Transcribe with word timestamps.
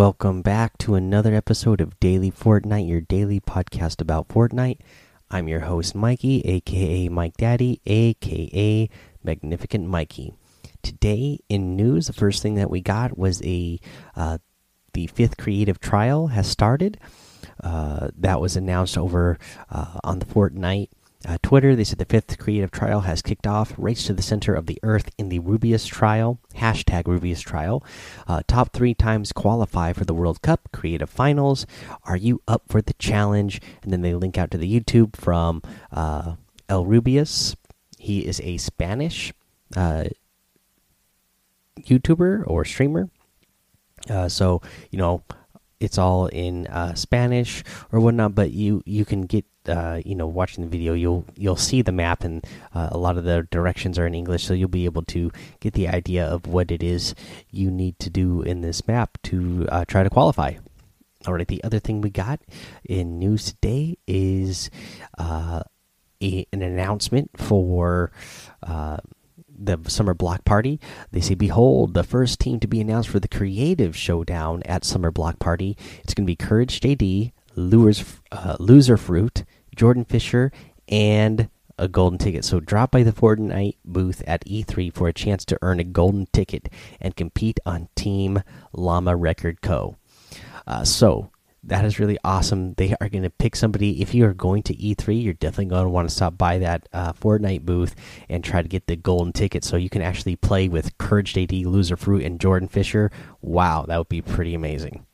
Welcome 0.00 0.40
back 0.40 0.78
to 0.78 0.94
another 0.94 1.34
episode 1.34 1.82
of 1.82 2.00
Daily 2.00 2.30
Fortnite, 2.30 2.88
your 2.88 3.02
daily 3.02 3.38
podcast 3.38 4.00
about 4.00 4.28
Fortnite. 4.28 4.78
I'm 5.30 5.46
your 5.46 5.60
host, 5.60 5.94
Mikey, 5.94 6.40
aka 6.46 7.10
Mike 7.10 7.36
Daddy, 7.36 7.82
aka 7.84 8.88
Magnificent 9.22 9.86
Mikey. 9.86 10.32
Today 10.82 11.40
in 11.50 11.76
news, 11.76 12.06
the 12.06 12.14
first 12.14 12.40
thing 12.40 12.54
that 12.54 12.70
we 12.70 12.80
got 12.80 13.18
was 13.18 13.42
a 13.42 13.78
uh, 14.16 14.38
the 14.94 15.06
fifth 15.08 15.36
creative 15.36 15.80
trial 15.80 16.28
has 16.28 16.48
started. 16.48 16.96
Uh, 17.62 18.08
that 18.16 18.40
was 18.40 18.56
announced 18.56 18.96
over 18.96 19.38
uh, 19.68 19.98
on 20.02 20.18
the 20.18 20.24
Fortnite 20.24 20.88
uh, 21.26 21.36
Twitter, 21.42 21.76
they 21.76 21.84
said 21.84 21.98
the 21.98 22.06
fifth 22.06 22.38
creative 22.38 22.70
trial 22.70 23.02
has 23.02 23.20
kicked 23.20 23.46
off. 23.46 23.74
Race 23.76 24.06
to 24.06 24.14
the 24.14 24.22
center 24.22 24.54
of 24.54 24.66
the 24.66 24.78
earth 24.82 25.10
in 25.18 25.28
the 25.28 25.38
Rubius 25.38 25.86
trial. 25.86 26.38
Hashtag 26.54 27.04
Rubius 27.04 27.42
trial. 27.42 27.84
Uh, 28.26 28.42
top 28.46 28.72
three 28.72 28.94
times 28.94 29.32
qualify 29.32 29.92
for 29.92 30.04
the 30.04 30.14
World 30.14 30.40
Cup 30.40 30.68
creative 30.72 31.10
finals. 31.10 31.66
Are 32.04 32.16
you 32.16 32.40
up 32.48 32.62
for 32.68 32.80
the 32.80 32.94
challenge? 32.94 33.60
And 33.82 33.92
then 33.92 34.00
they 34.00 34.14
link 34.14 34.38
out 34.38 34.50
to 34.52 34.58
the 34.58 34.80
YouTube 34.80 35.14
from 35.14 35.62
uh, 35.92 36.36
El 36.68 36.86
Rubius. 36.86 37.54
He 37.98 38.26
is 38.26 38.40
a 38.40 38.56
Spanish 38.56 39.34
uh, 39.76 40.04
YouTuber 41.78 42.44
or 42.46 42.64
streamer. 42.64 43.10
Uh, 44.08 44.30
so, 44.30 44.62
you 44.90 44.98
know, 44.98 45.22
it's 45.80 45.98
all 45.98 46.26
in 46.26 46.66
uh, 46.66 46.94
Spanish 46.94 47.64
or 47.90 48.00
whatnot, 48.00 48.34
but 48.34 48.52
you 48.52 48.82
you 48.84 49.04
can 49.04 49.22
get 49.22 49.44
uh, 49.66 50.00
you 50.04 50.14
know 50.14 50.26
watching 50.26 50.62
the 50.62 50.70
video 50.70 50.92
you'll 50.92 51.24
you'll 51.36 51.56
see 51.56 51.82
the 51.82 51.92
map 51.92 52.22
and 52.22 52.46
uh, 52.74 52.88
a 52.92 52.98
lot 52.98 53.16
of 53.16 53.24
the 53.24 53.46
directions 53.50 53.98
are 53.98 54.06
in 54.06 54.14
English, 54.14 54.44
so 54.44 54.54
you'll 54.54 54.68
be 54.68 54.84
able 54.84 55.02
to 55.02 55.32
get 55.60 55.72
the 55.72 55.88
idea 55.88 56.24
of 56.24 56.46
what 56.46 56.70
it 56.70 56.82
is 56.82 57.14
you 57.50 57.70
need 57.70 57.98
to 57.98 58.10
do 58.10 58.42
in 58.42 58.60
this 58.60 58.86
map 58.86 59.18
to 59.24 59.66
uh, 59.70 59.84
try 59.86 60.02
to 60.02 60.10
qualify. 60.10 60.54
All 61.26 61.34
right, 61.34 61.48
the 61.48 61.62
other 61.64 61.78
thing 61.78 62.00
we 62.00 62.10
got 62.10 62.40
in 62.84 63.18
news 63.18 63.52
today 63.52 63.98
is 64.06 64.70
uh, 65.18 65.62
a, 66.22 66.46
an 66.52 66.62
announcement 66.62 67.30
for 67.36 68.10
the 69.60 69.78
summer 69.88 70.14
block 70.14 70.44
party. 70.44 70.80
They 71.12 71.20
say, 71.20 71.34
"Behold, 71.34 71.94
the 71.94 72.02
first 72.02 72.40
team 72.40 72.60
to 72.60 72.66
be 72.66 72.80
announced 72.80 73.08
for 73.08 73.20
the 73.20 73.28
creative 73.28 73.96
showdown 73.96 74.62
at 74.64 74.84
summer 74.84 75.10
block 75.10 75.38
party. 75.38 75.76
It's 76.02 76.14
going 76.14 76.24
to 76.24 76.30
be 76.30 76.36
Courage 76.36 76.80
JD, 76.80 77.32
Lures, 77.56 78.04
uh, 78.32 78.56
Loser 78.58 78.96
Fruit, 78.96 79.44
Jordan 79.74 80.04
Fisher, 80.04 80.50
and 80.88 81.48
a 81.78 81.88
golden 81.88 82.18
ticket. 82.18 82.44
So 82.44 82.60
drop 82.60 82.90
by 82.90 83.02
the 83.02 83.12
Fortnite 83.12 83.76
booth 83.84 84.22
at 84.26 84.44
E3 84.44 84.92
for 84.92 85.08
a 85.08 85.12
chance 85.14 85.44
to 85.46 85.58
earn 85.62 85.80
a 85.80 85.84
golden 85.84 86.26
ticket 86.26 86.68
and 87.00 87.16
compete 87.16 87.58
on 87.64 87.88
Team 87.96 88.42
Llama 88.72 89.16
Record 89.16 89.62
Co. 89.62 89.96
Uh, 90.66 90.84
so 90.84 91.30
that 91.64 91.84
is 91.84 91.98
really 91.98 92.18
awesome. 92.24 92.74
They 92.74 92.94
are 93.00 93.08
going 93.08 93.22
to 93.22 93.30
pick 93.30 93.54
somebody. 93.54 94.00
If 94.00 94.14
you 94.14 94.24
are 94.24 94.34
going 94.34 94.62
to 94.64 94.74
E3, 94.74 95.22
you're 95.22 95.34
definitely 95.34 95.66
going 95.66 95.84
to 95.84 95.90
want 95.90 96.08
to 96.08 96.14
stop 96.14 96.38
by 96.38 96.58
that 96.58 96.88
uh, 96.92 97.12
Fortnite 97.12 97.62
booth 97.62 97.94
and 98.28 98.42
try 98.42 98.62
to 98.62 98.68
get 98.68 98.86
the 98.86 98.96
golden 98.96 99.32
ticket 99.32 99.64
so 99.64 99.76
you 99.76 99.90
can 99.90 100.02
actually 100.02 100.36
play 100.36 100.68
with 100.68 100.96
Courage 100.98 101.34
JD, 101.34 101.66
Loser 101.66 101.96
Fruit, 101.96 102.24
and 102.24 102.40
Jordan 102.40 102.68
Fisher. 102.68 103.10
Wow, 103.42 103.84
that 103.86 103.98
would 103.98 104.08
be 104.08 104.22
pretty 104.22 104.54
amazing. 104.54 105.06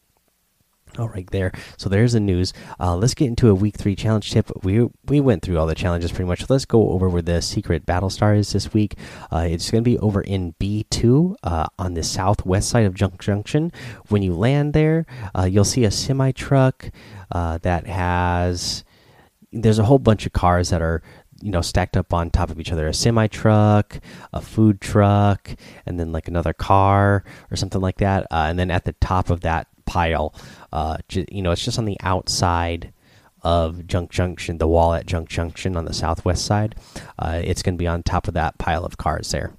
All 0.98 1.08
right, 1.08 1.28
there. 1.30 1.52
So 1.76 1.90
there's 1.90 2.14
the 2.14 2.20
news. 2.20 2.54
Uh, 2.80 2.96
let's 2.96 3.12
get 3.12 3.26
into 3.26 3.50
a 3.50 3.54
week 3.54 3.76
three 3.76 3.94
challenge 3.94 4.30
tip. 4.30 4.50
We 4.64 4.88
we 5.04 5.20
went 5.20 5.42
through 5.42 5.58
all 5.58 5.66
the 5.66 5.74
challenges 5.74 6.10
pretty 6.10 6.28
much. 6.28 6.48
Let's 6.48 6.64
go 6.64 6.90
over 6.90 7.08
where 7.08 7.20
the 7.20 7.42
secret 7.42 7.84
battle 7.84 8.08
star 8.08 8.34
is 8.34 8.52
this 8.52 8.72
week. 8.72 8.94
Uh, 9.30 9.46
it's 9.50 9.70
going 9.70 9.84
to 9.84 9.90
be 9.90 9.98
over 9.98 10.22
in 10.22 10.54
B 10.58 10.86
two 10.88 11.36
uh, 11.42 11.66
on 11.78 11.94
the 11.94 12.02
southwest 12.02 12.70
side 12.70 12.86
of 12.86 12.94
Junk 12.94 13.20
Junction. 13.20 13.72
When 14.08 14.22
you 14.22 14.34
land 14.34 14.72
there, 14.72 15.04
uh, 15.36 15.44
you'll 15.44 15.64
see 15.64 15.84
a 15.84 15.90
semi 15.90 16.32
truck 16.32 16.90
uh, 17.30 17.58
that 17.58 17.86
has. 17.86 18.84
There's 19.52 19.78
a 19.78 19.84
whole 19.84 19.98
bunch 19.98 20.24
of 20.24 20.32
cars 20.32 20.70
that 20.70 20.80
are 20.80 21.02
you 21.42 21.50
know 21.50 21.60
stacked 21.60 21.98
up 21.98 22.14
on 22.14 22.30
top 22.30 22.50
of 22.50 22.58
each 22.58 22.72
other 22.72 22.86
a 22.86 22.94
semi 22.94 23.26
truck 23.26 24.00
a 24.32 24.40
food 24.40 24.80
truck 24.80 25.50
and 25.84 26.00
then 26.00 26.10
like 26.10 26.28
another 26.28 26.54
car 26.54 27.24
or 27.50 27.56
something 27.56 27.82
like 27.82 27.98
that 27.98 28.22
uh, 28.30 28.46
and 28.48 28.58
then 28.58 28.70
at 28.70 28.86
the 28.86 28.94
top 28.94 29.28
of 29.28 29.42
that 29.42 29.68
pile. 29.86 30.34
Uh, 30.72 30.98
you 31.10 31.42
know, 31.42 31.52
it's 31.52 31.64
just 31.64 31.78
on 31.78 31.84
the 31.84 31.98
outside 32.02 32.92
of 33.47 33.86
Junk 33.86 34.10
Junction, 34.10 34.58
the 34.58 34.66
wall 34.66 34.92
at 34.92 35.06
Junk 35.06 35.28
Junction 35.28 35.76
on 35.76 35.84
the 35.84 35.92
southwest 35.92 36.44
side. 36.44 36.74
Uh, 37.16 37.41
it's 37.44 37.62
going 37.62 37.76
to 37.76 37.78
be 37.78 37.86
on 37.86 38.02
top 38.02 38.26
of 38.26 38.34
that 38.34 38.58
pile 38.58 38.84
of 38.84 38.96
cars 38.96 39.30
there. 39.30 39.52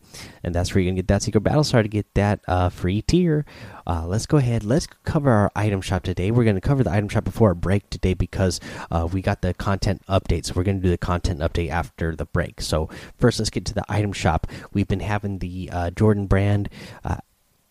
And 0.44 0.54
that's 0.54 0.74
where 0.74 0.82
you're 0.82 0.90
going 0.90 0.98
to 0.98 1.02
get 1.04 1.08
that 1.08 1.24
secret 1.24 1.40
battle 1.40 1.64
star 1.64 1.84
to 1.84 1.88
get 1.88 2.14
that 2.16 2.42
uh, 2.50 2.68
free 2.68 3.02
tier. 3.02 3.46
Uh, 3.86 4.06
let's 4.06 4.26
go 4.26 4.36
ahead. 4.36 4.66
Let's 4.66 4.88
cover 5.06 5.32
our 5.32 5.52
item 5.56 5.80
shop 5.80 6.04
today. 6.04 6.32
We're 6.32 6.44
going 6.44 6.56
to 6.56 6.62
cover 6.62 6.84
the 6.84 6.92
item 6.92 7.08
shop 7.08 7.24
before 7.24 7.50
our 7.50 7.56
break 7.56 7.90
today 7.90 8.14
because 8.14 8.60
uh, 8.92 9.08
we 9.10 9.22
got 9.22 9.42
the 9.42 9.54
content 9.54 10.02
update. 10.10 10.46
So 10.46 10.54
we're 10.58 10.64
going 10.64 10.82
to 10.82 10.84
do 10.84 10.90
the 10.90 10.98
content 10.98 11.40
update 11.40 11.70
after 11.70 12.14
the 12.14 12.26
break. 12.26 12.60
So 12.60 12.90
first, 13.18 13.40
let's 13.40 13.50
get 13.50 13.64
to 13.66 13.74
the 13.74 13.86
item 13.88 14.12
shop. 14.12 14.48
We've 14.74 14.88
been 14.88 15.00
having 15.00 15.40
the 15.40 15.70
uh, 15.72 15.92
Jordan 15.92 16.26
brand 16.26 16.68
uh, 17.06 17.18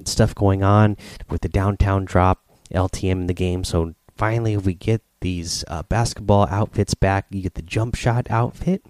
stuff 0.04 0.34
going 0.34 0.62
on 0.62 0.96
with 1.28 1.42
the 1.42 1.48
downtown 1.50 2.06
drop 2.06 2.45
LTM 2.68 3.12
in 3.12 3.26
the 3.26 3.34
game. 3.34 3.64
So 3.64 3.94
finally, 4.16 4.56
we 4.56 4.74
get 4.74 5.02
these 5.20 5.64
uh, 5.68 5.82
basketball 5.84 6.46
outfits 6.50 6.94
back. 6.94 7.26
You 7.30 7.42
get 7.42 7.54
the 7.54 7.62
jump 7.62 7.94
shot 7.94 8.26
outfit, 8.30 8.84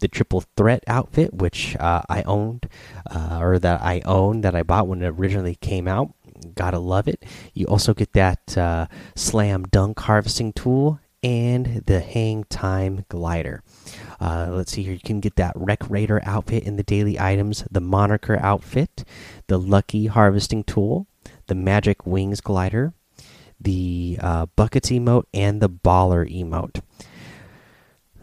the 0.00 0.08
triple 0.08 0.44
threat 0.56 0.82
outfit, 0.86 1.34
which 1.34 1.76
uh, 1.76 2.02
I 2.08 2.22
owned 2.22 2.68
uh, 3.10 3.38
or 3.40 3.58
that 3.58 3.82
I 3.82 4.02
owned 4.04 4.44
that 4.44 4.54
I 4.54 4.62
bought 4.62 4.88
when 4.88 5.02
it 5.02 5.08
originally 5.08 5.54
came 5.56 5.86
out. 5.86 6.12
Gotta 6.54 6.78
love 6.78 7.08
it. 7.08 7.24
You 7.54 7.66
also 7.66 7.94
get 7.94 8.12
that 8.12 8.56
uh, 8.56 8.86
slam 9.14 9.64
dunk 9.64 10.00
harvesting 10.00 10.52
tool 10.52 11.00
and 11.22 11.82
the 11.86 12.00
hang 12.00 12.44
time 12.44 13.04
glider. 13.08 13.62
Uh, 14.20 14.48
let's 14.50 14.72
see 14.72 14.82
here. 14.82 14.92
You 14.92 15.00
can 15.00 15.20
get 15.20 15.36
that 15.36 15.54
Wreck 15.56 15.88
Raider 15.88 16.20
outfit 16.24 16.64
in 16.64 16.76
the 16.76 16.82
daily 16.82 17.18
items, 17.18 17.64
the 17.70 17.80
Moniker 17.80 18.38
outfit, 18.40 19.04
the 19.46 19.58
Lucky 19.58 20.06
harvesting 20.06 20.62
tool, 20.64 21.06
the 21.46 21.54
Magic 21.54 22.06
Wings 22.06 22.40
glider, 22.40 22.92
the 23.60 24.18
uh, 24.20 24.46
buckets 24.56 24.90
emote 24.90 25.24
and 25.32 25.60
the 25.60 25.70
baller 25.70 26.30
emote. 26.30 26.82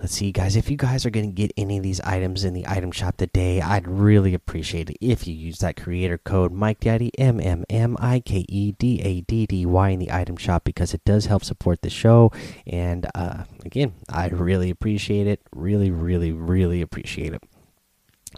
Let's 0.04 0.16
see, 0.16 0.34
guys. 0.34 0.58
If 0.58 0.70
you 0.70 0.76
guys 0.76 1.06
are 1.06 1.10
going 1.10 1.28
to 1.28 1.32
get 1.32 1.54
any 1.56 1.78
of 1.78 1.84
these 1.84 2.02
items 2.02 2.44
in 2.44 2.54
the 2.54 2.68
item 2.68 2.92
shop 2.92 3.16
today, 3.16 3.62
I'd 3.62 3.88
really 3.88 4.34
appreciate 4.34 4.90
it 4.90 4.98
if 5.00 5.26
you 5.26 5.34
use 5.34 5.60
that 5.60 5.78
creator 5.78 6.18
code 6.18 6.52
Mike 6.52 6.82
Daddy 6.82 7.10
M 7.18 7.40
M 7.40 7.64
M 7.70 7.96
I 8.02 8.20
K 8.20 8.46
E 8.50 8.74
D 8.74 9.00
A 9.02 9.22
D 9.22 9.46
D 9.46 9.66
Y 9.66 9.90
in 9.92 10.00
the 10.00 10.12
item 10.12 10.36
shop 10.36 10.66
because 10.66 10.94
it 10.94 11.06
does 11.06 11.28
help 11.28 11.46
support 11.46 11.84
the 11.84 11.90
show. 11.90 12.34
And 12.68 13.10
uh, 13.16 13.46
again, 13.64 13.94
I 14.10 14.28
really 14.28 14.70
appreciate 14.70 15.26
it. 15.26 15.40
Really, 15.56 15.90
really, 15.90 16.34
really 16.34 16.82
appreciate 16.82 17.34
it. 17.34 17.42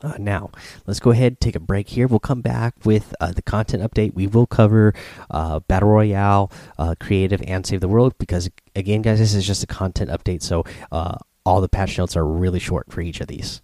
Uh, 0.06 0.14
now, 0.20 0.52
let's 0.86 1.00
go 1.00 1.10
ahead 1.10 1.42
take 1.42 1.56
a 1.56 1.60
break 1.60 1.90
here. 1.90 2.06
We'll 2.06 2.20
come 2.20 2.42
back 2.42 2.76
with 2.86 3.16
uh, 3.20 3.32
the 3.32 3.42
content 3.42 3.82
update. 3.82 4.14
We 4.14 4.28
will 4.28 4.46
cover 4.46 4.94
uh, 5.32 5.62
Battle 5.62 5.90
Royale, 5.90 6.52
uh, 6.78 6.94
Creative, 7.00 7.42
and 7.48 7.66
Save 7.66 7.82
the 7.82 7.88
World 7.88 8.14
because, 8.20 8.48
again, 8.76 9.02
guys, 9.02 9.18
this 9.18 9.34
is 9.34 9.48
just 9.48 9.64
a 9.64 9.68
content 9.68 10.12
update. 10.12 10.44
So, 10.44 10.64
uh, 10.92 11.18
all 11.44 11.60
the 11.60 11.70
patch 11.70 11.98
notes 11.98 12.16
are 12.16 12.26
really 12.26 12.60
short 12.60 12.92
for 12.92 13.02
each 13.02 13.20
of 13.20 13.28
these. 13.28 13.64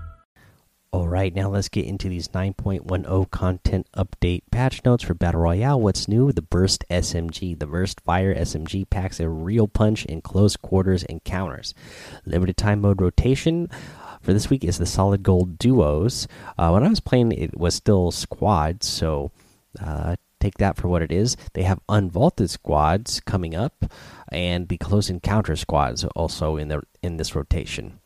All 0.93 1.07
right, 1.07 1.33
now 1.33 1.49
let's 1.49 1.69
get 1.69 1.85
into 1.85 2.09
these 2.09 2.27
9.10 2.27 3.31
content 3.31 3.87
update 3.95 4.41
patch 4.51 4.83
notes 4.83 5.05
for 5.05 5.13
Battle 5.13 5.39
Royale. 5.39 5.79
What's 5.79 6.09
new? 6.09 6.33
The 6.33 6.41
Burst 6.41 6.83
SMG. 6.89 7.57
The 7.57 7.65
Burst 7.65 8.01
Fire 8.01 8.35
SMG 8.35 8.89
packs 8.89 9.21
a 9.21 9.29
real 9.29 9.69
punch 9.69 10.03
in 10.03 10.19
close 10.19 10.57
quarters 10.57 11.03
encounters. 11.03 11.73
Limited 12.25 12.57
time 12.57 12.81
mode 12.81 12.99
rotation 12.99 13.69
for 14.21 14.33
this 14.33 14.49
week 14.49 14.65
is 14.65 14.79
the 14.79 14.85
Solid 14.85 15.23
Gold 15.23 15.57
Duos. 15.57 16.27
Uh, 16.57 16.71
when 16.71 16.83
I 16.83 16.89
was 16.89 16.99
playing, 16.99 17.31
it 17.31 17.57
was 17.57 17.73
still 17.73 18.11
squads, 18.11 18.85
so 18.85 19.31
uh, 19.81 20.17
take 20.41 20.57
that 20.57 20.75
for 20.75 20.89
what 20.89 21.01
it 21.01 21.11
is. 21.13 21.37
They 21.53 21.63
have 21.63 21.79
unvaulted 21.87 22.49
squads 22.49 23.21
coming 23.21 23.55
up, 23.55 23.85
and 24.29 24.67
the 24.67 24.75
close 24.75 25.09
encounter 25.09 25.55
squads 25.55 26.03
also 26.17 26.57
in 26.57 26.67
the 26.67 26.81
in 27.01 27.15
this 27.15 27.33
rotation 27.33 28.00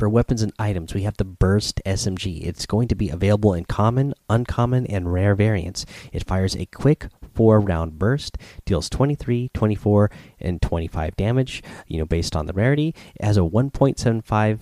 For 0.00 0.08
weapons 0.08 0.40
and 0.40 0.54
items, 0.58 0.94
we 0.94 1.02
have 1.02 1.18
the 1.18 1.26
Burst 1.26 1.82
SMG. 1.84 2.46
It's 2.46 2.64
going 2.64 2.88
to 2.88 2.94
be 2.94 3.10
available 3.10 3.52
in 3.52 3.66
common, 3.66 4.14
uncommon, 4.30 4.86
and 4.86 5.12
rare 5.12 5.34
variants. 5.34 5.84
It 6.10 6.26
fires 6.26 6.56
a 6.56 6.64
quick 6.64 7.08
four 7.34 7.60
round 7.60 7.98
burst, 7.98 8.38
deals 8.64 8.88
23, 8.88 9.50
24, 9.52 10.10
and 10.40 10.62
25 10.62 11.16
damage, 11.16 11.62
you 11.86 11.98
know, 11.98 12.06
based 12.06 12.34
on 12.34 12.46
the 12.46 12.54
rarity. 12.54 12.94
It 13.14 13.26
has 13.26 13.36
a 13.36 13.40
1.75 13.40 14.60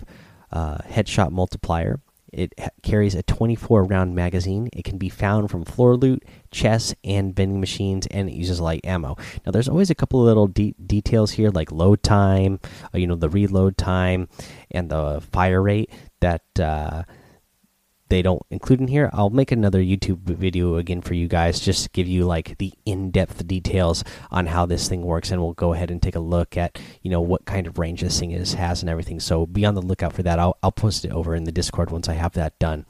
uh, 0.51 0.79
headshot 0.79 1.31
multiplier. 1.31 2.01
It 2.33 2.55
carries 2.83 3.15
a 3.15 3.23
24 3.23 3.85
round 3.85 4.15
magazine. 4.15 4.69
It 4.73 4.85
can 4.85 4.99
be 4.99 5.09
found 5.09 5.51
from 5.51 5.65
floor 5.65 5.97
loot, 5.97 6.25
chests, 6.51 6.95
and 7.03 7.35
vending 7.35 7.61
machines, 7.61 8.07
and 8.09 8.29
it 8.29 8.35
uses 8.35 8.61
light 8.61 8.85
ammo. 8.85 9.17
Now, 9.47 9.53
there's 9.53 9.69
always 9.69 9.91
a 9.91 9.95
couple 9.95 10.21
of 10.21 10.27
little 10.27 10.47
de 10.47 10.75
details 10.85 11.33
here, 11.33 11.51
like 11.51 11.73
load 11.73 12.03
time, 12.03 12.61
uh, 12.95 12.99
you 12.99 13.07
know, 13.07 13.15
the 13.15 13.29
reload 13.29 13.77
time, 13.77 14.29
and 14.71 14.91
the 14.91 15.23
fire 15.33 15.63
rate 15.63 15.91
that 16.21 16.43
uh, 16.61 17.05
they 18.09 18.23
don't 18.23 18.43
include 18.51 18.81
in 18.81 18.89
here. 18.89 19.11
I'll 19.13 19.31
make 19.31 19.53
another 19.53 19.81
YouTube 19.81 20.21
video 20.21 20.77
again 20.77 21.03
for 21.03 21.15
you 21.15 21.29
guys, 21.29 21.61
just 21.61 21.85
to 21.85 21.91
give 21.91 22.09
you 22.09 22.25
like 22.25 22.59
the 22.59 22.73
in-depth 22.87 23.47
details 23.47 24.05
on 24.31 24.47
how 24.47 24.67
this 24.67 24.89
thing 24.89 25.03
works, 25.03 25.31
and 25.31 25.43
we'll 25.43 25.53
go 25.53 25.73
ahead 25.73 25.91
and 25.91 26.03
take 26.03 26.17
a 26.17 26.21
look 26.21 26.57
at 26.57 26.79
you 27.03 27.11
know 27.11 27.21
what 27.21 27.45
kind 27.45 27.67
of 27.67 27.79
range 27.79 28.01
this 28.01 28.19
thing 28.19 28.33
is 28.33 28.55
has 28.55 28.83
and 28.83 28.91
everything. 28.91 29.21
So 29.21 29.47
be 29.47 29.65
on 29.65 29.75
the 29.75 29.83
lookout 29.83 30.13
for 30.13 30.23
that. 30.23 30.39
I'll 30.39 30.57
I'll 30.63 30.73
post 30.73 31.05
it 31.05 31.13
over 31.13 31.35
in 31.35 31.45
the 31.45 31.53
Discord 31.53 31.91
once 31.91 32.09
I 32.09 32.15
have 32.15 32.33
that 32.33 32.59
done. 32.59 32.87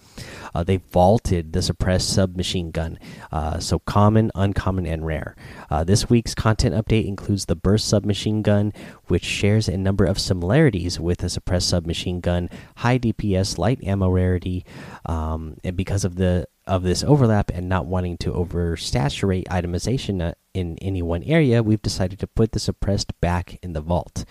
Uh, 0.54 0.64
they 0.64 0.76
vaulted 0.76 1.52
the 1.52 1.62
suppressed 1.62 2.12
submachine 2.12 2.70
gun, 2.70 2.98
uh, 3.30 3.58
so 3.58 3.78
common, 3.78 4.30
uncommon, 4.34 4.86
and 4.86 5.06
rare. 5.06 5.36
Uh, 5.70 5.84
this 5.84 6.08
week's 6.08 6.34
content 6.34 6.74
update 6.74 7.06
includes 7.06 7.46
the 7.46 7.56
burst 7.56 7.88
submachine 7.88 8.42
gun, 8.42 8.72
which 9.08 9.24
shares 9.24 9.68
a 9.68 9.76
number 9.76 10.04
of 10.04 10.18
similarities 10.18 11.00
with 11.00 11.18
the 11.18 11.28
suppressed 11.28 11.68
submachine 11.68 12.20
gun, 12.20 12.48
high 12.76 12.98
DPS, 12.98 13.58
light 13.58 13.82
ammo 13.82 14.08
rarity 14.08 14.64
um, 15.06 15.56
and 15.64 15.76
because 15.76 16.04
of 16.04 16.16
the 16.16 16.46
of 16.66 16.82
this 16.82 17.02
overlap 17.02 17.50
and 17.52 17.68
not 17.68 17.86
wanting 17.86 18.18
to 18.18 18.32
oversaturate 18.32 19.44
itemization 19.48 20.20
uh, 20.20 20.34
in 20.52 20.76
any 20.82 21.00
one 21.00 21.22
area, 21.22 21.62
we've 21.62 21.80
decided 21.80 22.18
to 22.18 22.26
put 22.26 22.52
the 22.52 22.58
suppressed 22.58 23.18
back 23.22 23.58
in 23.62 23.72
the 23.72 23.80
vault. 23.80 24.26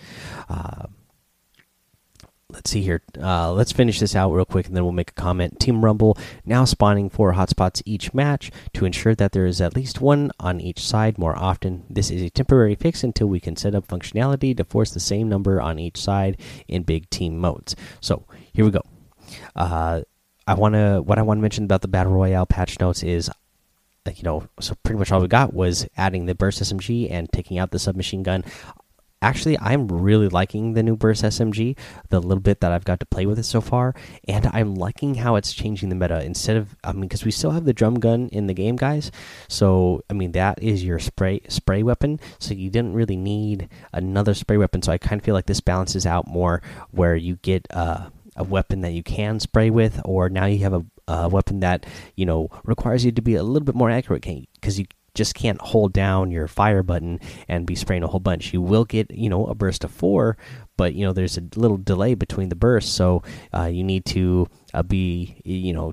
Uh, 0.48 0.86
let's 2.50 2.70
see 2.70 2.80
here. 2.80 3.02
Uh, 3.20 3.52
let's 3.52 3.72
finish 3.72 4.00
this 4.00 4.16
out 4.16 4.32
real 4.32 4.44
quick, 4.44 4.66
and 4.66 4.76
then 4.76 4.82
we'll 4.82 4.92
make 4.92 5.10
a 5.10 5.14
comment. 5.14 5.60
Team 5.60 5.84
Rumble 5.84 6.16
now 6.46 6.64
spawning 6.64 7.10
four 7.10 7.34
hotspots 7.34 7.82
each 7.84 8.14
match 8.14 8.50
to 8.72 8.84
ensure 8.84 9.14
that 9.14 9.32
there 9.32 9.46
is 9.46 9.60
at 9.60 9.76
least 9.76 10.00
one 10.00 10.30
on 10.40 10.60
each 10.60 10.80
side 10.80 11.18
more 11.18 11.36
often. 11.36 11.84
This 11.90 12.10
is 12.10 12.22
a 12.22 12.30
temporary 12.30 12.74
fix 12.74 13.04
until 13.04 13.26
we 13.26 13.40
can 13.40 13.56
set 13.56 13.74
up 13.74 13.86
functionality 13.86 14.56
to 14.56 14.64
force 14.64 14.92
the 14.92 15.00
same 15.00 15.28
number 15.28 15.60
on 15.60 15.78
each 15.78 16.00
side 16.00 16.40
in 16.66 16.84
big 16.84 17.10
team 17.10 17.38
modes. 17.38 17.76
So 18.00 18.24
here 18.52 18.64
we 18.64 18.70
go. 18.70 18.82
Uh, 19.54 20.02
I 20.46 20.54
want 20.54 20.74
to 20.74 21.02
what 21.02 21.18
I 21.18 21.22
want 21.22 21.38
to 21.38 21.42
mention 21.42 21.64
about 21.64 21.82
the 21.82 21.88
battle 21.88 22.12
royale 22.12 22.46
patch 22.46 22.80
notes 22.80 23.02
is 23.02 23.30
you 24.16 24.22
know 24.22 24.48
so 24.58 24.74
pretty 24.82 24.98
much 24.98 25.12
all 25.12 25.20
we 25.20 25.28
got 25.28 25.52
was 25.52 25.86
adding 25.98 26.24
the 26.24 26.34
burst 26.34 26.62
SMG 26.62 27.10
and 27.10 27.30
taking 27.30 27.58
out 27.58 27.72
the 27.72 27.78
submachine 27.78 28.22
gun. 28.22 28.42
Actually, 29.20 29.58
I'm 29.58 29.88
really 29.88 30.28
liking 30.28 30.74
the 30.74 30.82
new 30.82 30.96
burst 30.96 31.24
SMG, 31.24 31.76
the 32.08 32.20
little 32.20 32.40
bit 32.40 32.60
that 32.60 32.70
I've 32.70 32.84
got 32.84 33.00
to 33.00 33.06
play 33.06 33.26
with 33.26 33.38
it 33.38 33.44
so 33.44 33.60
far, 33.60 33.94
and 34.28 34.46
I'm 34.52 34.76
liking 34.76 35.16
how 35.16 35.34
it's 35.34 35.52
changing 35.52 35.88
the 35.88 35.96
meta. 35.96 36.22
Instead 36.22 36.56
of, 36.56 36.76
I 36.84 36.92
mean, 36.92 37.02
because 37.02 37.24
we 37.24 37.32
still 37.32 37.50
have 37.50 37.64
the 37.64 37.72
drum 37.72 37.98
gun 37.98 38.28
in 38.28 38.46
the 38.46 38.54
game, 38.54 38.76
guys. 38.76 39.10
So, 39.48 40.04
I 40.08 40.12
mean, 40.12 40.32
that 40.32 40.62
is 40.62 40.84
your 40.84 41.00
spray 41.00 41.40
spray 41.48 41.82
weapon. 41.82 42.20
So 42.38 42.54
you 42.54 42.70
didn't 42.70 42.94
really 42.94 43.16
need 43.16 43.68
another 43.92 44.34
spray 44.34 44.56
weapon. 44.56 44.82
So 44.82 44.92
I 44.92 44.98
kind 44.98 45.20
of 45.20 45.24
feel 45.24 45.34
like 45.34 45.46
this 45.46 45.60
balances 45.60 46.06
out 46.06 46.28
more, 46.28 46.62
where 46.92 47.16
you 47.16 47.36
get 47.42 47.66
uh, 47.70 48.10
a 48.36 48.44
weapon 48.44 48.82
that 48.82 48.92
you 48.92 49.02
can 49.02 49.40
spray 49.40 49.68
with, 49.68 50.00
or 50.04 50.28
now 50.28 50.46
you 50.46 50.58
have 50.60 50.74
a, 50.74 50.84
a 51.08 51.28
weapon 51.28 51.58
that 51.60 51.86
you 52.14 52.24
know 52.24 52.50
requires 52.62 53.04
you 53.04 53.10
to 53.10 53.22
be 53.22 53.34
a 53.34 53.42
little 53.42 53.66
bit 53.66 53.74
more 53.74 53.90
accurate 53.90 54.22
because 54.22 54.78
you 54.78 54.86
just 55.18 55.34
can't 55.34 55.60
hold 55.60 55.92
down 55.92 56.30
your 56.30 56.46
fire 56.48 56.82
button 56.82 57.20
and 57.48 57.66
be 57.66 57.74
spraying 57.74 58.04
a 58.04 58.06
whole 58.06 58.20
bunch. 58.20 58.54
You 58.54 58.62
will 58.62 58.84
get 58.84 59.10
you 59.10 59.28
know 59.28 59.44
a 59.46 59.54
burst 59.54 59.84
of 59.84 59.90
four, 59.90 60.38
but 60.76 60.94
you 60.94 61.04
know 61.04 61.12
there's 61.12 61.36
a 61.36 61.42
little 61.56 61.76
delay 61.76 62.14
between 62.14 62.48
the 62.48 62.56
bursts, 62.56 62.92
so 62.92 63.22
uh, 63.52 63.64
you 63.64 63.84
need 63.84 64.06
to 64.06 64.48
uh, 64.72 64.82
be 64.82 65.42
you 65.44 65.74
know 65.74 65.92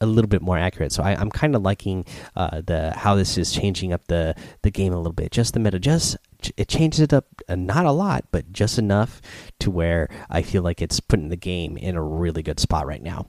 a 0.00 0.06
little 0.06 0.28
bit 0.28 0.42
more 0.42 0.58
accurate. 0.58 0.92
So 0.92 1.02
I, 1.02 1.18
am 1.18 1.30
kind 1.30 1.56
of 1.56 1.62
liking 1.62 2.04
uh, 2.36 2.60
the 2.60 2.92
how 2.94 3.14
this 3.14 3.38
is 3.38 3.50
changing 3.50 3.92
up 3.92 4.06
the 4.08 4.34
the 4.62 4.70
game 4.70 4.92
a 4.92 4.98
little 4.98 5.12
bit. 5.12 5.32
Just 5.32 5.54
the 5.54 5.60
meta, 5.60 5.78
just 5.78 6.16
it 6.56 6.68
changes 6.68 7.00
it 7.00 7.12
up 7.14 7.26
uh, 7.48 7.56
not 7.56 7.86
a 7.86 7.92
lot, 7.92 8.26
but 8.30 8.52
just 8.52 8.78
enough 8.78 9.22
to 9.60 9.70
where 9.70 10.08
I 10.28 10.42
feel 10.42 10.62
like 10.62 10.82
it's 10.82 11.00
putting 11.00 11.30
the 11.30 11.36
game 11.36 11.76
in 11.76 11.96
a 11.96 12.02
really 12.02 12.42
good 12.42 12.60
spot 12.60 12.86
right 12.86 13.02
now. 13.02 13.26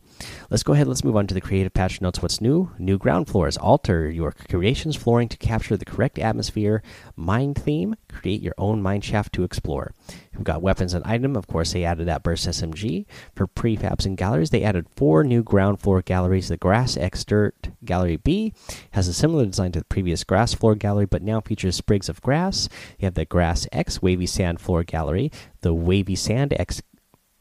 Let's 0.50 0.64
go 0.64 0.74
ahead. 0.74 0.88
Let's 0.88 1.04
move 1.04 1.16
on 1.16 1.28
to 1.28 1.34
the 1.34 1.42
creative 1.42 1.74
patch 1.74 2.02
notes. 2.02 2.22
What's 2.22 2.40
new? 2.40 2.72
New 2.80 2.98
ground 2.98 3.28
floors. 3.28 3.58
Alter 3.58 4.10
your 4.10 4.34
creation's 4.50 4.96
flooring 4.96 5.28
to 5.30 5.38
capture 5.38 5.75
the 5.75 5.86
correct 5.86 6.18
atmosphere. 6.19 6.81
Mine 7.16 7.54
theme. 7.54 7.96
Create 8.12 8.42
your 8.42 8.54
own 8.58 8.81
mine 8.81 9.02
shaft 9.02 9.34
to 9.34 9.44
explore. 9.44 9.94
We've 10.34 10.44
got 10.44 10.62
weapons 10.62 10.94
and 10.94 11.06
item. 11.06 11.36
Of 11.36 11.48
course, 11.48 11.74
they 11.74 11.84
added 11.84 12.08
that 12.08 12.24
burst 12.24 12.48
SMG. 12.48 13.06
For 13.36 13.48
prefabs 13.48 14.06
and 14.06 14.18
galleries, 14.18 14.50
they 14.50 14.64
added 14.64 14.88
four 14.96 15.24
new 15.24 15.44
ground 15.44 15.81
floor 15.81 16.02
galleries. 16.02 16.48
The 16.48 16.58
Grass 16.58 16.96
X 16.96 17.25
Dirt 17.25 17.69
Gallery 17.84 18.18
B 18.18 18.54
has 18.92 19.08
a 19.08 19.14
similar 19.14 19.46
design 19.46 19.72
to 19.74 19.80
the 19.80 19.86
previous 19.86 20.24
grass 20.24 20.54
floor 20.54 20.75
gallery, 20.75 21.06
but 21.06 21.22
now 21.22 21.42
features 21.42 21.75
sprigs 21.75 22.10
of 22.10 22.22
grass. 22.22 22.69
You 23.00 23.06
have 23.06 23.16
the 23.16 23.25
Grass 23.25 23.68
X 23.72 24.02
Wavy 24.02 24.25
Sand 24.25 24.62
Floor 24.62 24.84
Gallery, 24.84 25.31
the 25.62 25.74
Wavy 25.74 26.16
Sand 26.16 26.54
X 26.58 26.81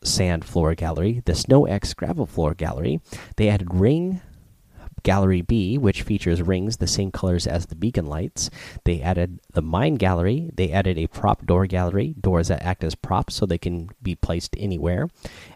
Sand 0.06 0.44
Floor 0.44 0.74
Gallery, 0.74 1.22
the 1.24 1.34
Snow 1.34 1.66
X 1.66 1.92
Gravel 1.94 2.26
Floor 2.26 2.54
Gallery. 2.54 3.00
They 3.36 3.48
added 3.48 3.74
Ring 3.74 4.20
Gallery 5.06 5.40
B, 5.40 5.78
which 5.78 6.02
features 6.02 6.42
rings 6.42 6.78
the 6.78 6.88
same 6.88 7.12
colors 7.12 7.46
as 7.46 7.66
the 7.66 7.76
beacon 7.76 8.06
lights. 8.06 8.50
They 8.82 9.00
added 9.00 9.38
the 9.52 9.62
Mine 9.62 9.94
Gallery. 9.94 10.50
They 10.52 10.72
added 10.72 10.98
a 10.98 11.06
prop 11.06 11.46
door 11.46 11.66
gallery, 11.66 12.16
doors 12.20 12.48
that 12.48 12.64
act 12.64 12.82
as 12.82 12.96
props 12.96 13.36
so 13.36 13.46
they 13.46 13.56
can 13.56 13.90
be 14.02 14.16
placed 14.16 14.56
anywhere. 14.58 15.08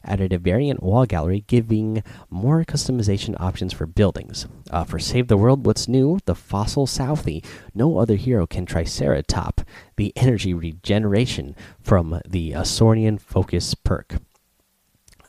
Added 0.05 0.33
a 0.33 0.39
variant 0.39 0.85
wall 0.85 1.05
gallery, 1.05 1.43
giving 1.49 2.05
more 2.31 2.65
customization 2.65 3.35
options 3.41 3.73
for 3.73 3.87
buildings. 3.87 4.47
Uh, 4.71 4.85
for 4.85 5.01
Save 5.01 5.27
the 5.27 5.37
World, 5.37 5.67
what's 5.67 5.89
new? 5.89 6.21
The 6.27 6.37
Fossil 6.37 6.87
Southie. 6.87 7.45
No 7.75 7.99
other 7.99 8.15
hero 8.15 8.47
can 8.47 8.67
Triceratop, 8.67 9.67
the 9.97 10.13
energy 10.15 10.55
regeneration 10.55 11.57
from 11.83 12.21
the 12.25 12.53
Asaurian 12.53 13.21
Focus 13.21 13.75
perk. 13.75 14.19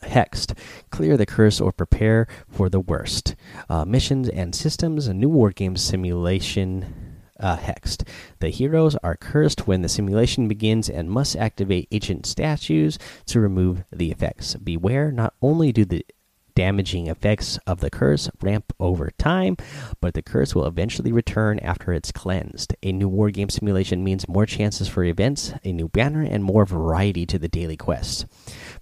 Hexed. 0.02 0.56
Clear 0.90 1.16
the 1.16 1.26
curse 1.26 1.60
or 1.60 1.72
prepare 1.72 2.26
for 2.48 2.68
the 2.68 2.80
worst. 2.80 3.34
Uh, 3.68 3.84
missions 3.84 4.28
and 4.28 4.54
systems. 4.54 5.06
A 5.06 5.14
new 5.14 5.28
war 5.28 5.50
game 5.50 5.76
simulation. 5.76 7.18
Uh, 7.40 7.56
hexed. 7.56 8.06
The 8.38 8.50
heroes 8.50 8.94
are 9.02 9.16
cursed 9.16 9.66
when 9.66 9.82
the 9.82 9.88
simulation 9.88 10.46
begins 10.46 10.88
and 10.88 11.10
must 11.10 11.34
activate 11.34 11.88
ancient 11.90 12.24
statues 12.24 13.00
to 13.26 13.40
remove 13.40 13.82
the 13.90 14.12
effects. 14.12 14.54
Beware, 14.54 15.10
not 15.10 15.34
only 15.42 15.72
do 15.72 15.84
the 15.84 16.06
damaging 16.54 17.06
effects 17.06 17.58
of 17.66 17.80
the 17.80 17.90
curse 17.90 18.30
ramp 18.40 18.72
over 18.78 19.10
time, 19.18 19.56
but 20.00 20.14
the 20.14 20.22
curse 20.22 20.54
will 20.54 20.66
eventually 20.66 21.12
return 21.12 21.58
after 21.60 21.92
it's 21.92 22.12
cleansed. 22.12 22.74
A 22.82 22.92
new 22.92 23.08
war 23.08 23.30
game 23.30 23.48
simulation 23.48 24.04
means 24.04 24.28
more 24.28 24.46
chances 24.46 24.88
for 24.88 25.04
events, 25.04 25.52
a 25.64 25.72
new 25.72 25.88
banner, 25.88 26.22
and 26.22 26.44
more 26.44 26.66
variety 26.66 27.26
to 27.26 27.38
the 27.38 27.48
daily 27.48 27.76
quests. 27.76 28.24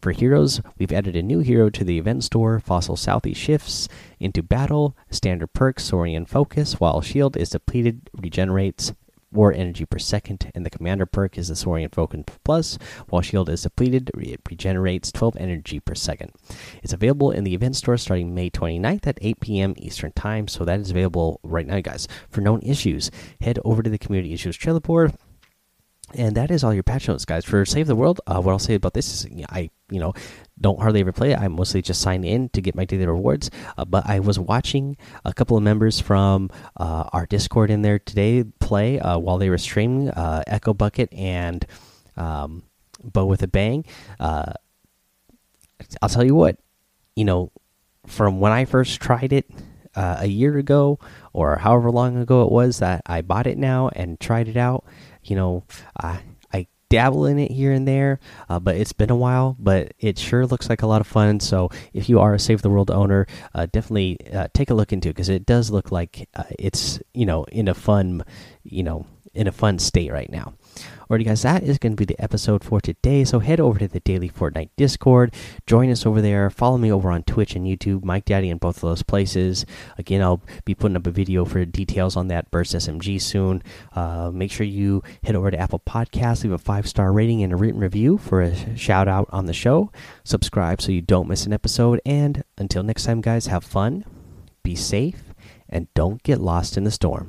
For 0.00 0.12
heroes, 0.12 0.60
we've 0.78 0.92
added 0.92 1.16
a 1.16 1.22
new 1.22 1.40
hero 1.40 1.70
to 1.70 1.84
the 1.84 1.98
event 1.98 2.24
store. 2.24 2.60
Fossil 2.60 2.96
Southie 2.96 3.36
shifts 3.36 3.88
into 4.18 4.42
battle. 4.42 4.96
Standard 5.10 5.52
perks, 5.52 5.84
Saurian 5.84 6.26
Focus, 6.26 6.80
while 6.80 7.00
Shield 7.00 7.36
is 7.36 7.50
depleted, 7.50 8.08
regenerates 8.16 8.92
war 9.32 9.52
energy 9.52 9.84
per 9.84 9.98
second, 9.98 10.50
and 10.54 10.64
the 10.64 10.70
commander 10.70 11.06
perk 11.06 11.38
is 11.38 11.48
the 11.48 11.56
Saurian 11.56 11.90
Focus 11.90 12.24
Plus. 12.44 12.78
While 13.08 13.22
Shield 13.22 13.48
is 13.48 13.62
depleted, 13.62 14.10
it 14.16 14.40
regenerates 14.48 15.12
12 15.12 15.36
energy 15.38 15.80
per 15.80 15.94
second. 15.94 16.32
It's 16.82 16.92
available 16.92 17.30
in 17.30 17.44
the 17.44 17.54
event 17.54 17.76
store 17.76 17.96
starting 17.96 18.34
May 18.34 18.50
29th 18.50 19.06
at 19.06 19.18
8 19.20 19.40
p.m. 19.40 19.74
Eastern 19.76 20.12
Time, 20.12 20.48
so 20.48 20.64
that 20.64 20.80
is 20.80 20.90
available 20.90 21.40
right 21.42 21.66
now, 21.66 21.80
guys. 21.80 22.08
For 22.28 22.40
known 22.40 22.60
issues, 22.62 23.10
head 23.40 23.58
over 23.64 23.82
to 23.82 23.90
the 23.90 23.98
community 23.98 24.32
issues 24.32 24.56
trailer 24.56 24.80
board 24.80 25.14
and 26.14 26.36
that 26.36 26.50
is 26.50 26.64
all 26.64 26.74
your 26.74 26.82
patch 26.82 27.08
notes, 27.08 27.24
guys. 27.24 27.44
For 27.44 27.64
Save 27.64 27.86
the 27.86 27.96
World, 27.96 28.20
uh, 28.26 28.40
what 28.40 28.52
I'll 28.52 28.58
say 28.58 28.74
about 28.74 28.94
this 28.94 29.24
is 29.24 29.26
I, 29.48 29.70
you 29.90 30.00
know, 30.00 30.12
don't 30.60 30.80
hardly 30.80 31.00
ever 31.00 31.12
play 31.12 31.32
it. 31.32 31.38
I 31.38 31.48
mostly 31.48 31.82
just 31.82 32.00
sign 32.00 32.24
in 32.24 32.48
to 32.50 32.60
get 32.60 32.74
my 32.74 32.84
daily 32.84 33.06
rewards. 33.06 33.50
Uh, 33.78 33.84
but 33.84 34.08
I 34.08 34.20
was 34.20 34.38
watching 34.38 34.96
a 35.24 35.32
couple 35.32 35.56
of 35.56 35.62
members 35.62 36.00
from 36.00 36.50
uh, 36.76 37.08
our 37.12 37.26
Discord 37.26 37.70
in 37.70 37.82
there 37.82 37.98
today 37.98 38.44
play 38.60 38.98
uh, 38.98 39.18
while 39.18 39.38
they 39.38 39.50
were 39.50 39.58
streaming 39.58 40.10
uh, 40.10 40.42
Echo 40.46 40.74
Bucket 40.74 41.12
and 41.12 41.64
um, 42.16 42.64
Bow 43.02 43.26
with 43.26 43.42
a 43.42 43.48
Bang. 43.48 43.84
Uh, 44.18 44.52
I'll 46.02 46.08
tell 46.08 46.24
you 46.24 46.34
what, 46.34 46.58
you 47.16 47.24
know, 47.24 47.52
from 48.06 48.40
when 48.40 48.52
I 48.52 48.64
first 48.64 49.00
tried 49.00 49.32
it 49.32 49.50
a 49.96 50.26
year 50.26 50.56
ago 50.56 50.98
or 51.32 51.56
however 51.56 51.90
long 51.90 52.16
ago 52.16 52.42
it 52.42 52.52
was 52.52 52.78
that 52.78 53.02
I 53.06 53.22
bought 53.22 53.46
it 53.46 53.58
now 53.58 53.88
and 53.94 54.18
tried 54.20 54.48
it 54.48 54.56
out 54.56 54.84
you 55.22 55.36
know, 55.36 55.64
I 56.00 56.20
I 56.52 56.66
dabble 56.88 57.26
in 57.26 57.38
it 57.38 57.50
here 57.50 57.72
and 57.72 57.86
there, 57.86 58.20
uh, 58.48 58.58
but 58.58 58.76
it's 58.76 58.92
been 58.92 59.10
a 59.10 59.16
while. 59.16 59.56
But 59.58 59.92
it 59.98 60.18
sure 60.18 60.46
looks 60.46 60.68
like 60.68 60.82
a 60.82 60.86
lot 60.86 61.00
of 61.00 61.06
fun. 61.06 61.40
So 61.40 61.70
if 61.92 62.08
you 62.08 62.20
are 62.20 62.34
a 62.34 62.38
Save 62.38 62.62
the 62.62 62.70
World 62.70 62.90
owner, 62.90 63.26
uh, 63.54 63.66
definitely 63.66 64.18
uh, 64.32 64.48
take 64.54 64.70
a 64.70 64.74
look 64.74 64.92
into 64.92 65.08
it 65.08 65.12
because 65.12 65.28
it 65.28 65.46
does 65.46 65.70
look 65.70 65.92
like 65.92 66.28
uh, 66.34 66.44
it's 66.58 67.00
you 67.14 67.26
know 67.26 67.44
in 67.44 67.68
a 67.68 67.74
fun 67.74 68.24
you 68.62 68.82
know 68.82 69.06
in 69.34 69.46
a 69.46 69.52
fun 69.52 69.78
state 69.78 70.12
right 70.12 70.30
now. 70.30 70.54
Alrighty, 71.10 71.24
guys, 71.24 71.42
that 71.42 71.64
is 71.64 71.76
going 71.78 71.94
to 71.94 71.96
be 71.96 72.04
the 72.04 72.22
episode 72.22 72.62
for 72.62 72.80
today. 72.80 73.24
So 73.24 73.40
head 73.40 73.58
over 73.58 73.80
to 73.80 73.88
the 73.88 73.98
Daily 73.98 74.28
Fortnite 74.28 74.70
Discord, 74.76 75.34
join 75.66 75.90
us 75.90 76.06
over 76.06 76.20
there, 76.20 76.48
follow 76.50 76.78
me 76.78 76.92
over 76.92 77.10
on 77.10 77.24
Twitch 77.24 77.56
and 77.56 77.66
YouTube, 77.66 78.04
Mike 78.04 78.26
Daddy 78.26 78.48
in 78.48 78.58
both 78.58 78.76
of 78.76 78.82
those 78.82 79.02
places. 79.02 79.66
Again, 79.98 80.22
I'll 80.22 80.40
be 80.64 80.72
putting 80.72 80.96
up 80.96 81.08
a 81.08 81.10
video 81.10 81.44
for 81.44 81.64
details 81.64 82.14
on 82.14 82.28
that 82.28 82.48
Burst 82.52 82.76
SMG 82.76 83.20
soon. 83.20 83.60
Uh, 83.92 84.30
make 84.32 84.52
sure 84.52 84.64
you 84.64 85.02
head 85.24 85.34
over 85.34 85.50
to 85.50 85.58
Apple 85.58 85.80
Podcasts, 85.80 86.44
leave 86.44 86.52
a 86.52 86.58
five 86.58 86.86
star 86.86 87.12
rating 87.12 87.42
and 87.42 87.52
a 87.52 87.56
written 87.56 87.80
review 87.80 88.16
for 88.16 88.40
a 88.40 88.76
shout 88.76 89.08
out 89.08 89.28
on 89.32 89.46
the 89.46 89.52
show. 89.52 89.90
Subscribe 90.22 90.80
so 90.80 90.92
you 90.92 91.02
don't 91.02 91.26
miss 91.26 91.44
an 91.44 91.52
episode. 91.52 92.00
And 92.06 92.44
until 92.56 92.84
next 92.84 93.02
time, 93.02 93.20
guys, 93.20 93.46
have 93.46 93.64
fun, 93.64 94.04
be 94.62 94.76
safe, 94.76 95.24
and 95.68 95.92
don't 95.94 96.22
get 96.22 96.40
lost 96.40 96.76
in 96.76 96.84
the 96.84 96.92
storm. 96.92 97.28